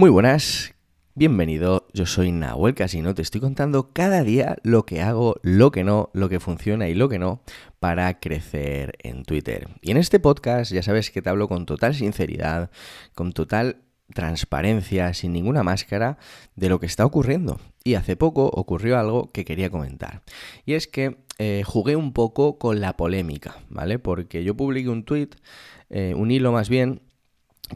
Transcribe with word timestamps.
Muy 0.00 0.10
buenas, 0.10 0.76
bienvenido, 1.16 1.88
yo 1.92 2.06
soy 2.06 2.30
Nahuel 2.30 2.76
Casino, 2.76 3.16
te 3.16 3.22
estoy 3.22 3.40
contando 3.40 3.92
cada 3.92 4.22
día 4.22 4.56
lo 4.62 4.86
que 4.86 5.02
hago, 5.02 5.40
lo 5.42 5.72
que 5.72 5.82
no, 5.82 6.10
lo 6.12 6.28
que 6.28 6.38
funciona 6.38 6.86
y 6.86 6.94
lo 6.94 7.08
que 7.08 7.18
no 7.18 7.42
para 7.80 8.20
crecer 8.20 8.92
en 9.02 9.24
Twitter. 9.24 9.66
Y 9.82 9.90
en 9.90 9.96
este 9.96 10.20
podcast 10.20 10.70
ya 10.70 10.84
sabes 10.84 11.10
que 11.10 11.20
te 11.20 11.30
hablo 11.30 11.48
con 11.48 11.66
total 11.66 11.96
sinceridad, 11.96 12.70
con 13.16 13.32
total 13.32 13.78
transparencia, 14.14 15.12
sin 15.14 15.32
ninguna 15.32 15.64
máscara, 15.64 16.16
de 16.54 16.68
lo 16.68 16.78
que 16.78 16.86
está 16.86 17.04
ocurriendo. 17.04 17.58
Y 17.82 17.94
hace 17.94 18.14
poco 18.14 18.44
ocurrió 18.46 19.00
algo 19.00 19.32
que 19.32 19.44
quería 19.44 19.68
comentar. 19.68 20.22
Y 20.64 20.74
es 20.74 20.86
que 20.86 21.16
eh, 21.38 21.64
jugué 21.66 21.96
un 21.96 22.12
poco 22.12 22.56
con 22.60 22.80
la 22.80 22.96
polémica, 22.96 23.56
¿vale? 23.68 23.98
Porque 23.98 24.44
yo 24.44 24.56
publiqué 24.56 24.90
un 24.90 25.02
tweet, 25.02 25.30
eh, 25.90 26.14
un 26.16 26.30
hilo 26.30 26.52
más 26.52 26.68
bien, 26.68 27.00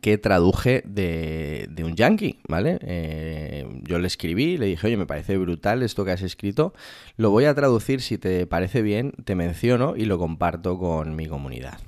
que 0.00 0.18
traduje 0.18 0.82
de, 0.86 1.68
un 1.84 1.94
yankee, 1.94 2.40
¿vale? 2.48 2.78
Eh, 2.82 3.66
yo 3.82 3.98
le 3.98 4.06
escribí, 4.06 4.56
le 4.56 4.66
dije, 4.66 4.86
oye, 4.86 4.96
me 4.96 5.06
parece 5.06 5.36
brutal 5.36 5.82
esto 5.82 6.04
que 6.04 6.12
has 6.12 6.22
escrito, 6.22 6.72
lo 7.16 7.30
voy 7.30 7.44
a 7.44 7.54
traducir, 7.54 8.00
si 8.00 8.18
te 8.18 8.46
parece 8.46 8.82
bien, 8.82 9.12
te 9.24 9.34
menciono 9.34 9.94
y 9.96 10.06
lo 10.06 10.18
comparto 10.18 10.78
con 10.78 11.14
mi 11.14 11.26
comunidad. 11.26 11.78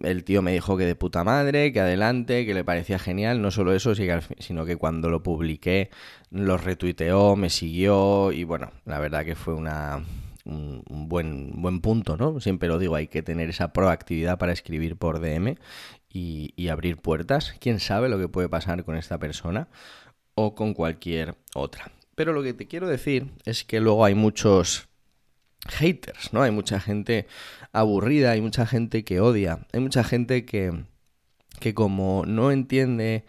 El 0.00 0.24
tío 0.24 0.42
me 0.42 0.52
dijo 0.52 0.76
que 0.76 0.84
de 0.84 0.94
puta 0.94 1.24
madre, 1.24 1.72
que 1.72 1.80
adelante, 1.80 2.44
que 2.44 2.52
le 2.52 2.64
parecía 2.64 2.98
genial, 2.98 3.40
no 3.40 3.50
solo 3.50 3.72
eso, 3.72 3.94
sino 3.94 4.66
que 4.66 4.76
cuando 4.76 5.08
lo 5.08 5.22
publiqué 5.22 5.90
lo 6.30 6.58
retuiteó, 6.58 7.34
me 7.34 7.48
siguió 7.48 8.30
y 8.32 8.44
bueno, 8.44 8.72
la 8.84 8.98
verdad 8.98 9.24
que 9.24 9.34
fue 9.34 9.54
una, 9.54 10.02
un, 10.46 11.08
buen, 11.08 11.60
buen 11.60 11.80
punto, 11.80 12.16
¿no? 12.16 12.40
Siempre 12.40 12.68
lo 12.68 12.78
digo, 12.78 12.94
hay 12.94 13.08
que 13.08 13.22
tener 13.22 13.50
esa 13.50 13.72
proactividad 13.72 14.38
para 14.38 14.52
escribir 14.52 14.96
por 14.96 15.20
DM 15.20 15.56
y, 16.12 16.68
abrir 16.68 16.96
puertas. 16.96 17.54
¿Quién 17.60 17.80
sabe 17.80 18.08
lo 18.08 18.18
que 18.18 18.28
puede 18.28 18.48
pasar 18.48 18.84
con 18.84 18.96
esta 18.96 19.18
persona 19.18 19.68
o 20.34 20.54
con 20.54 20.74
cualquier 20.74 21.36
otra? 21.54 21.90
Pero 22.14 22.32
lo 22.32 22.42
que 22.42 22.54
te 22.54 22.66
quiero 22.66 22.88
decir 22.88 23.30
es 23.44 23.64
que 23.64 23.80
luego 23.80 24.04
hay 24.04 24.14
muchos 24.14 24.88
haters, 25.68 26.32
¿no? 26.32 26.42
Hay 26.42 26.50
mucha 26.50 26.80
gente 26.80 27.26
aburrida, 27.72 28.30
hay 28.30 28.40
mucha 28.40 28.66
gente 28.66 29.04
que 29.04 29.20
odia, 29.20 29.66
hay 29.72 29.80
mucha 29.80 30.04
gente 30.04 30.44
que, 30.46 30.84
que 31.60 31.74
como 31.74 32.24
no 32.26 32.50
entiende 32.50 33.24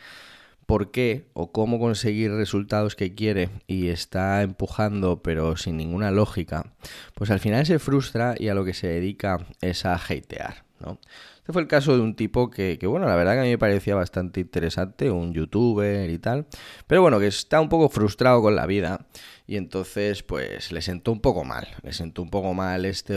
por 0.67 0.91
qué 0.91 1.25
o 1.33 1.51
cómo 1.51 1.79
conseguir 1.79 2.31
resultados 2.31 2.95
que 2.95 3.15
quiere 3.15 3.49
y 3.65 3.87
está 3.87 4.43
empujando 4.43 5.23
pero 5.23 5.57
sin 5.57 5.77
ninguna 5.77 6.11
lógica, 6.11 6.73
pues 7.15 7.31
al 7.31 7.39
final 7.39 7.65
se 7.65 7.79
frustra 7.79 8.35
y 8.37 8.49
a 8.49 8.53
lo 8.53 8.65
que 8.65 8.75
se 8.75 8.87
dedica 8.87 9.39
es 9.61 9.85
a 9.85 9.95
hatear, 9.95 10.65
¿no? 10.79 10.99
Este 11.47 11.53
fue 11.53 11.61
el 11.61 11.69
caso 11.69 11.95
de 11.95 12.01
un 12.01 12.13
tipo 12.13 12.49
que, 12.51 12.77
que, 12.77 12.87
bueno, 12.87 13.07
la 13.07 13.15
verdad 13.15 13.35
que 13.35 13.39
a 13.39 13.43
mí 13.43 13.51
me 13.51 13.57
parecía 13.57 13.95
bastante 13.95 14.41
interesante, 14.41 15.09
un 15.11 15.33
youtuber 15.33 16.09
y 16.09 16.19
tal, 16.19 16.45
pero 16.87 17.01
bueno, 17.01 17.21
que 17.21 17.27
está 17.27 17.61
un 17.61 17.69
poco 17.69 17.87
frustrado 17.87 18.41
con 18.41 18.53
la 18.57 18.65
vida 18.65 19.07
y 19.47 19.55
entonces 19.55 20.23
pues 20.23 20.73
le 20.73 20.81
sentó 20.81 21.13
un 21.13 21.21
poco 21.21 21.45
mal, 21.45 21.69
le 21.83 21.93
sentó 21.93 22.21
un 22.21 22.29
poco 22.29 22.53
mal 22.53 22.83
este 22.83 23.13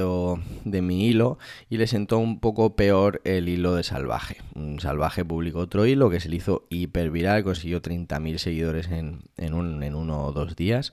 de 0.64 0.81
mi 0.81 1.08
hilo 1.08 1.41
y 1.69 1.78
le 1.78 1.89
sentó 1.89 2.19
un 2.19 2.39
poco 2.39 2.77
peor 2.77 3.20
el 3.25 3.48
hilo 3.48 3.75
de 3.75 3.83
Salvaje. 3.83 4.36
Un 4.55 4.78
Salvaje 4.78 5.25
publicó 5.25 5.58
otro 5.58 5.84
hilo 5.84 6.08
que 6.08 6.20
se 6.20 6.28
le 6.28 6.36
hizo 6.36 6.69
hiper 6.70 7.11
viral, 7.11 7.42
consiguió 7.42 7.83
30.000 7.83 8.39
seguidores 8.39 8.86
en, 8.92 9.23
en, 9.39 9.55
un, 9.55 9.83
en 9.83 9.97
uno 9.97 10.27
o 10.27 10.33
dos 10.33 10.55
días. 10.55 10.92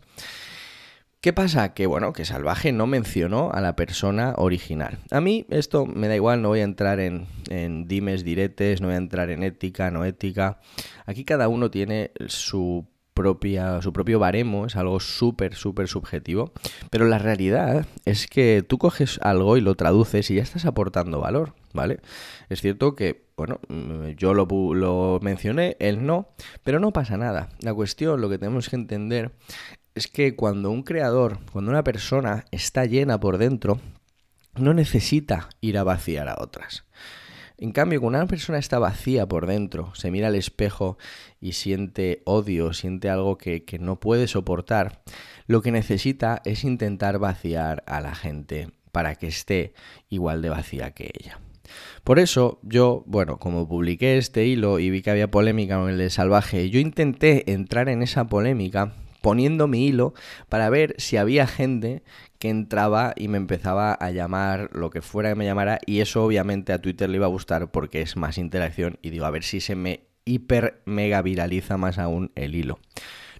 ¿Qué 1.27 1.33
pasa? 1.33 1.73
Que 1.73 1.87
bueno, 1.87 2.13
que 2.13 2.23
Salvaje 2.23 2.71
no 2.71 2.87
mencionó 2.87 3.51
a 3.51 3.59
la 3.59 3.75
persona 3.75 4.33
original. 4.37 4.99
A 5.11 5.19
mí 5.19 5.45
esto 5.49 5.85
me 5.85 6.07
da 6.07 6.15
igual, 6.15 6.41
no 6.41 6.47
voy 6.47 6.61
a 6.61 6.63
entrar 6.63 7.01
en, 7.01 7.27
dimes, 7.85 8.23
diretes, 8.23 8.79
no 8.79 8.87
voy 8.87 8.93
a 8.93 8.99
entrar 8.99 9.29
en 9.29 9.43
ética, 9.43 9.91
no 9.91 10.05
ética. 10.05 10.61
Aquí 11.05 11.25
cada 11.25 11.49
uno 11.49 11.69
tiene 11.69 12.11
su 12.27 12.87
propia, 13.13 13.81
su 13.81 13.91
propio 13.91 14.19
baremo, 14.19 14.67
es 14.67 14.77
algo 14.77 15.01
súper, 15.01 15.55
súper 15.55 15.89
subjetivo. 15.89 16.53
Pero 16.91 17.03
la 17.09 17.17
realidad 17.17 17.85
es 18.05 18.27
que 18.27 18.63
tú 18.65 18.77
coges 18.77 19.19
algo 19.21 19.57
y 19.57 19.61
lo 19.61 19.75
traduces 19.75 20.31
y 20.31 20.35
ya 20.35 20.43
estás 20.43 20.65
aportando 20.65 21.19
valor, 21.19 21.55
¿vale? 21.73 21.99
Es 22.47 22.61
cierto 22.61 22.95
que, 22.95 23.25
bueno, 23.35 23.59
yo 24.15 24.33
lo, 24.33 24.47
lo 24.73 25.19
mencioné, 25.21 25.75
él 25.79 26.05
no, 26.05 26.29
pero 26.63 26.79
no 26.79 26.93
pasa 26.93 27.17
nada. 27.17 27.49
La 27.59 27.73
cuestión, 27.73 28.21
lo 28.21 28.29
que 28.29 28.37
tenemos 28.37 28.69
que 28.69 28.77
entender 28.77 29.33
es 29.97 30.07
que 30.07 30.35
cuando 30.35 30.69
un 30.69 30.83
creador, 30.83 31.39
cuando 31.51 31.71
una 31.71 31.83
persona 31.83 32.45
está 32.51 32.85
llena 32.85 33.19
por 33.19 33.37
dentro, 33.37 33.79
no 34.55 34.73
necesita 34.73 35.49
ir 35.61 35.77
a 35.77 35.83
vaciar 35.83 36.29
a 36.29 36.37
otras. 36.39 36.83
En 37.57 37.71
cambio, 37.71 37.99
cuando 37.99 38.19
una 38.19 38.27
persona 38.27 38.59
está 38.59 38.77
vacía 38.77 39.25
por 39.27 39.47
dentro, 39.47 39.93
se 39.95 40.11
mira 40.11 40.27
al 40.27 40.35
espejo 40.35 40.97
y 41.41 41.53
siente 41.53 42.21
odio, 42.25 42.73
siente 42.73 43.09
algo 43.09 43.39
que, 43.39 43.63
que, 43.63 43.79
no 43.79 43.99
puede 43.99 44.27
soportar, 44.27 45.01
lo 45.47 45.63
que 45.63 45.71
necesita 45.71 46.41
es 46.45 46.63
intentar 46.63 47.17
vaciar 47.17 47.83
a 47.87 47.99
la 47.99 48.13
gente 48.13 48.69
para 48.91 49.15
que 49.15 49.27
esté 49.27 49.73
igual 50.09 50.43
de 50.43 50.49
vacía 50.49 50.91
que 50.91 51.11
ella. 51.19 51.39
Por 52.03 52.19
eso 52.19 52.59
yo, 52.61 53.03
bueno, 53.07 53.37
como 53.39 53.67
publiqué 53.67 54.19
este 54.19 54.45
hilo 54.45 54.77
y 54.77 54.91
vi 54.91 55.01
que 55.01 55.09
había 55.09 55.31
polémica 55.31 55.79
con 55.79 55.89
el 55.89 55.97
de 55.97 56.11
salvaje, 56.11 56.69
yo 56.69 56.79
intenté 56.79 57.51
entrar 57.51 57.89
en 57.89 58.03
esa 58.03 58.27
polémica 58.27 58.93
poniendo 59.21 59.67
mi 59.67 59.85
hilo 59.85 60.13
para 60.49 60.69
ver 60.69 60.95
si 60.97 61.17
había 61.17 61.47
gente 61.47 62.03
que 62.39 62.49
entraba 62.49 63.13
y 63.15 63.27
me 63.27 63.37
empezaba 63.37 63.93
a 63.93 64.11
llamar 64.11 64.69
lo 64.73 64.89
que 64.89 65.01
fuera 65.01 65.29
que 65.29 65.35
me 65.35 65.45
llamara 65.45 65.79
y 65.85 66.01
eso 66.01 66.23
obviamente 66.23 66.73
a 66.73 66.81
Twitter 66.81 67.09
le 67.09 67.17
iba 67.17 67.25
a 67.25 67.29
gustar 67.29 67.71
porque 67.71 68.01
es 68.01 68.15
más 68.15 68.37
interacción 68.37 68.99
y 69.01 69.09
digo 69.09 69.25
a 69.25 69.31
ver 69.31 69.43
si 69.43 69.59
se 69.59 69.75
me 69.75 70.01
hiper 70.25 70.81
mega 70.85 71.21
viraliza 71.21 71.77
más 71.77 71.97
aún 71.97 72.31
el 72.35 72.55
hilo. 72.55 72.79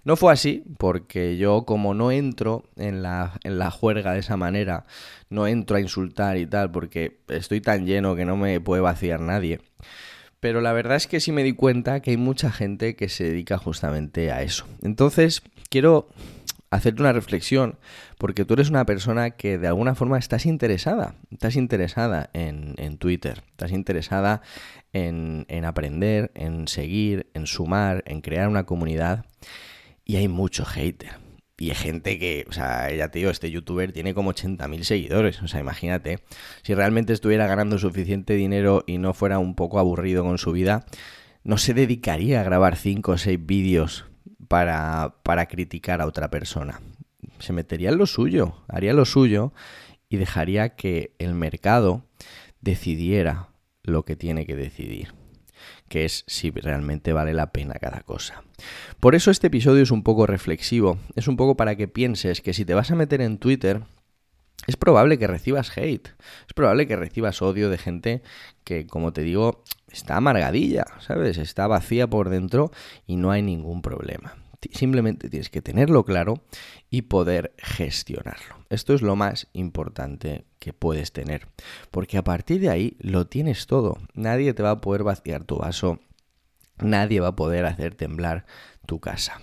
No 0.04 0.16
fue 0.16 0.32
así, 0.32 0.64
porque 0.78 1.36
yo 1.36 1.64
como 1.66 1.92
no 1.92 2.10
entro 2.10 2.64
en 2.76 3.02
la, 3.02 3.38
en 3.44 3.58
la 3.58 3.70
juerga 3.70 4.14
de 4.14 4.20
esa 4.20 4.36
manera, 4.36 4.86
no 5.28 5.46
entro 5.46 5.76
a 5.76 5.80
insultar 5.80 6.38
y 6.38 6.46
tal, 6.46 6.70
porque 6.70 7.18
estoy 7.28 7.60
tan 7.60 7.84
lleno 7.84 8.16
que 8.16 8.24
no 8.24 8.36
me 8.36 8.60
puede 8.60 8.80
vaciar 8.80 9.20
nadie. 9.20 9.60
Pero 10.40 10.60
la 10.60 10.72
verdad 10.72 10.96
es 10.96 11.06
que 11.06 11.20
sí 11.20 11.32
me 11.32 11.42
di 11.42 11.52
cuenta 11.52 12.00
que 12.00 12.12
hay 12.12 12.16
mucha 12.16 12.50
gente 12.50 12.94
que 12.94 13.08
se 13.08 13.24
dedica 13.24 13.58
justamente 13.58 14.30
a 14.30 14.42
eso. 14.42 14.66
Entonces, 14.82 15.42
quiero 15.68 16.08
hacerte 16.70 17.00
una 17.00 17.12
reflexión, 17.12 17.78
porque 18.18 18.44
tú 18.44 18.54
eres 18.54 18.70
una 18.70 18.84
persona 18.84 19.30
que 19.30 19.58
de 19.58 19.68
alguna 19.68 19.94
forma 19.94 20.18
estás 20.18 20.46
interesada, 20.46 21.14
estás 21.30 21.56
interesada 21.56 22.30
en, 22.34 22.98
Twitter, 22.98 23.42
estás 23.50 23.72
interesada 23.72 24.42
en, 24.92 25.46
en, 25.48 25.64
aprender, 25.64 26.30
en 26.34 26.68
seguir, 26.68 27.30
en 27.34 27.46
sumar, 27.46 28.02
en 28.06 28.20
crear 28.20 28.48
una 28.48 28.64
comunidad, 28.64 29.24
y 30.04 30.16
hay 30.16 30.28
mucho 30.28 30.64
hater. 30.64 31.27
Y 31.60 31.70
hay 31.70 31.74
gente 31.74 32.20
que, 32.20 32.46
o 32.48 32.52
sea, 32.52 32.94
ya 32.94 33.10
te 33.10 33.18
digo, 33.18 33.32
este 33.32 33.50
youtuber 33.50 33.92
tiene 33.92 34.14
como 34.14 34.32
80.000 34.32 34.84
seguidores. 34.84 35.42
O 35.42 35.48
sea, 35.48 35.58
imagínate, 35.58 36.20
si 36.62 36.72
realmente 36.72 37.12
estuviera 37.12 37.48
ganando 37.48 37.78
suficiente 37.78 38.34
dinero 38.34 38.84
y 38.86 38.98
no 38.98 39.12
fuera 39.12 39.40
un 39.40 39.56
poco 39.56 39.80
aburrido 39.80 40.22
con 40.22 40.38
su 40.38 40.52
vida, 40.52 40.86
no 41.42 41.58
se 41.58 41.74
dedicaría 41.74 42.40
a 42.40 42.44
grabar 42.44 42.76
5 42.76 43.10
o 43.10 43.18
6 43.18 43.44
vídeos 43.44 44.04
para, 44.46 45.16
para 45.24 45.46
criticar 45.46 46.00
a 46.00 46.06
otra 46.06 46.30
persona. 46.30 46.80
Se 47.40 47.52
metería 47.52 47.88
en 47.88 47.98
lo 47.98 48.06
suyo, 48.06 48.62
haría 48.68 48.92
lo 48.92 49.04
suyo 49.04 49.52
y 50.08 50.16
dejaría 50.16 50.76
que 50.76 51.14
el 51.18 51.34
mercado 51.34 52.04
decidiera 52.60 53.48
lo 53.82 54.04
que 54.04 54.14
tiene 54.14 54.46
que 54.46 54.54
decidir 54.54 55.17
que 55.88 56.04
es 56.04 56.24
si 56.26 56.50
realmente 56.50 57.12
vale 57.12 57.34
la 57.34 57.52
pena 57.52 57.74
cada 57.74 58.00
cosa. 58.00 58.42
Por 59.00 59.14
eso 59.14 59.30
este 59.30 59.48
episodio 59.48 59.82
es 59.82 59.90
un 59.90 60.02
poco 60.02 60.26
reflexivo, 60.26 60.98
es 61.16 61.28
un 61.28 61.36
poco 61.36 61.56
para 61.56 61.76
que 61.76 61.88
pienses 61.88 62.40
que 62.40 62.54
si 62.54 62.64
te 62.64 62.74
vas 62.74 62.90
a 62.90 62.96
meter 62.96 63.20
en 63.20 63.38
Twitter, 63.38 63.82
es 64.66 64.76
probable 64.76 65.18
que 65.18 65.26
recibas 65.26 65.76
hate, 65.76 66.08
es 66.46 66.52
probable 66.54 66.86
que 66.86 66.96
recibas 66.96 67.40
odio 67.40 67.70
de 67.70 67.78
gente 67.78 68.22
que, 68.64 68.86
como 68.86 69.12
te 69.12 69.22
digo, 69.22 69.62
está 69.90 70.16
amargadilla, 70.16 70.84
¿sabes? 71.00 71.38
Está 71.38 71.66
vacía 71.66 72.06
por 72.06 72.28
dentro 72.28 72.70
y 73.06 73.16
no 73.16 73.30
hay 73.30 73.42
ningún 73.42 73.82
problema. 73.82 74.36
Simplemente 74.72 75.28
tienes 75.28 75.50
que 75.50 75.62
tenerlo 75.62 76.04
claro 76.04 76.42
y 76.90 77.02
poder 77.02 77.54
gestionarlo. 77.58 78.56
Esto 78.70 78.94
es 78.94 79.02
lo 79.02 79.16
más 79.16 79.48
importante 79.52 80.44
que 80.58 80.72
puedes 80.72 81.12
tener, 81.12 81.46
porque 81.90 82.18
a 82.18 82.24
partir 82.24 82.60
de 82.60 82.70
ahí 82.70 82.96
lo 83.00 83.26
tienes 83.26 83.66
todo. 83.66 83.98
Nadie 84.14 84.54
te 84.54 84.62
va 84.62 84.70
a 84.70 84.80
poder 84.80 85.04
vaciar 85.04 85.44
tu 85.44 85.58
vaso, 85.58 86.00
nadie 86.78 87.20
va 87.20 87.28
a 87.28 87.36
poder 87.36 87.66
hacer 87.66 87.94
temblar 87.94 88.46
tu 88.86 89.00
casa. 89.00 89.40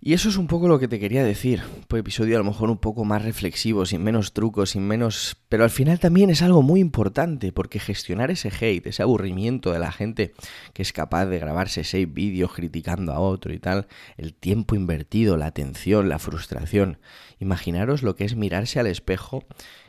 Y 0.00 0.12
eso 0.12 0.28
es 0.28 0.36
un 0.36 0.46
poco 0.46 0.68
lo 0.68 0.78
que 0.78 0.86
te 0.86 1.00
quería 1.00 1.24
decir. 1.24 1.60
Un 1.90 1.98
episodio 1.98 2.36
a 2.36 2.38
lo 2.38 2.44
mejor 2.44 2.70
un 2.70 2.78
poco 2.78 3.04
más 3.04 3.24
reflexivo, 3.24 3.84
sin 3.84 4.04
menos 4.04 4.32
trucos, 4.32 4.70
sin 4.70 4.86
menos... 4.86 5.36
Pero 5.48 5.64
al 5.64 5.70
final 5.70 5.98
también 5.98 6.30
es 6.30 6.40
algo 6.40 6.62
muy 6.62 6.78
importante, 6.78 7.50
porque 7.50 7.80
gestionar 7.80 8.30
ese 8.30 8.48
hate, 8.48 8.86
ese 8.86 9.02
aburrimiento 9.02 9.72
de 9.72 9.80
la 9.80 9.90
gente 9.90 10.34
que 10.72 10.82
es 10.82 10.92
capaz 10.92 11.26
de 11.26 11.40
grabarse 11.40 11.82
seis 11.82 12.12
vídeos 12.12 12.52
criticando 12.52 13.12
a 13.12 13.18
otro 13.18 13.52
y 13.52 13.58
tal, 13.58 13.88
el 14.16 14.34
tiempo 14.34 14.76
invertido, 14.76 15.36
la 15.36 15.46
atención, 15.46 16.08
la 16.08 16.20
frustración. 16.20 16.98
Imaginaros 17.40 18.04
lo 18.04 18.14
que 18.14 18.24
es 18.24 18.36
mirarse 18.36 18.78
al 18.78 18.86
espejo 18.86 19.46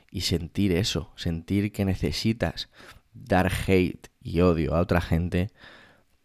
y 0.09 0.21
sentir 0.21 0.71
eso, 0.71 1.13
sentir 1.17 1.71
que 1.71 1.85
necesitas 1.85 2.69
dar 3.13 3.51
hate 3.67 4.07
y 4.23 4.41
odio 4.41 4.73
a 4.73 4.81
otra 4.81 5.01
gente 5.01 5.51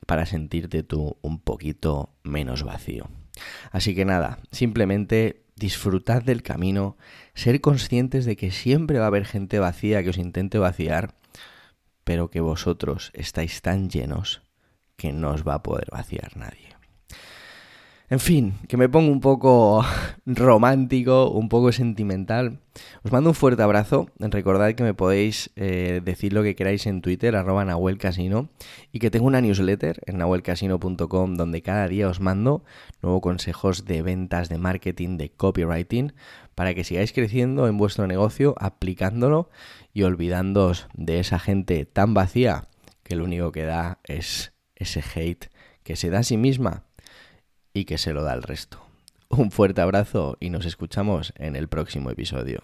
para 0.07 0.25
sentirte 0.25 0.83
tú 0.83 1.19
un 1.21 1.39
poquito 1.39 2.15
menos 2.23 2.63
vacío. 2.63 3.11
Así 3.71 3.95
que 3.95 4.05
nada, 4.05 4.39
simplemente 4.51 5.43
disfrutad 5.57 6.23
del 6.23 6.43
camino, 6.43 6.97
ser 7.35 7.61
conscientes 7.61 8.25
de 8.25 8.37
que 8.37 8.51
siempre 8.51 8.99
va 8.99 9.05
a 9.05 9.09
haber 9.09 9.25
gente 9.25 9.59
vacía 9.59 10.03
que 10.03 10.11
os 10.11 10.19
intente 10.19 10.59
vaciar, 10.59 11.15
pero 12.05 12.31
que 12.31 12.41
vosotros 12.41 13.11
estáis 13.15 13.63
tan 13.63 13.89
llenos 13.89 14.43
que 14.97 15.13
no 15.13 15.31
os 15.31 15.47
va 15.47 15.55
a 15.55 15.63
poder 15.63 15.89
vaciar 15.91 16.37
nadie. 16.37 16.74
En 18.11 18.21
fin, 18.21 18.53
que 18.69 18.77
me 18.77 18.91
pongo 18.91 19.11
un 19.11 19.21
poco 19.21 19.83
romántico, 20.27 21.31
un 21.31 21.49
poco 21.49 21.73
sentimental. 21.73 22.61
Os 23.03 23.13
mando 23.13 23.31
un 23.31 23.35
fuerte 23.35 23.63
abrazo. 23.63 24.11
Recordad 24.19 24.75
que 24.75 24.83
me 24.83 24.93
podéis 24.93 25.51
eh, 25.57 26.03
decir 26.05 26.35
lo 26.35 26.43
que 26.43 26.55
queráis 26.55 26.87
en 26.87 27.01
Twitter, 27.01 27.35
arroba 27.35 27.65
Nahuel 27.65 27.97
Casino, 27.97 28.51
y 28.93 28.99
que 28.99 29.11
tengo 29.11 29.27
una 29.27 29.41
newsletter 29.41 30.03
en 30.05 30.19
nahuelcasino.com 30.19 31.37
donde 31.37 31.63
cada 31.63 31.89
día 31.89 32.07
os 32.09 32.21
mando 32.21 32.63
nuevos 33.01 33.23
consejos 33.23 33.87
de 33.87 34.03
ventas, 34.03 34.51
de 34.51 34.59
marketing, 34.59 35.17
de 35.17 35.31
copywriting, 35.31 36.13
para 36.55 36.75
que 36.75 36.85
sigáis 36.85 37.15
creciendo 37.15 37.69
en 37.69 37.79
vuestro 37.79 38.07
negocio 38.07 38.55
aplicándolo 38.59 39.49
y 39.95 40.03
olvidándoos 40.03 40.89
de 40.93 41.21
esa 41.21 41.39
gente 41.39 41.87
tan 41.87 42.13
vacía 42.13 42.69
que 43.03 43.17
lo 43.17 43.25
único 43.25 43.51
que 43.51 43.65
da 43.65 43.99
es 44.05 44.53
ese 44.77 45.03
hate 45.15 45.47
que 45.83 45.97
se 45.97 46.11
da 46.11 46.19
a 46.19 46.23
sí 46.23 46.37
misma 46.37 46.85
y 47.75 47.85
que 47.85 47.99
se 47.99 48.15
lo 48.15 48.23
da 48.23 48.33
al 48.33 48.43
resto. 48.43 48.81
Un 49.29 49.51
fuerte 49.51 49.81
abrazo 49.81 50.37
y 50.41 50.49
nos 50.49 50.65
escuchamos 50.65 51.35
en 51.37 51.57
el 51.57 51.69
próximo 51.69 52.11
episodio. 52.11 52.61